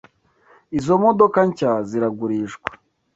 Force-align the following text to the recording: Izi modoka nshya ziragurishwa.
Izi 0.77 0.93
modoka 1.03 1.37
nshya 1.49 1.71
ziragurishwa. 1.89 2.69